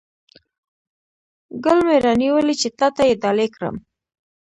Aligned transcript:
ګل 1.63 1.79
مې 1.85 1.95
را 2.03 2.13
نیولی 2.21 2.55
چې 2.61 2.69
تاته 2.79 3.01
یې 3.09 3.15
ډالۍ 3.21 3.47
کړم 3.55 3.75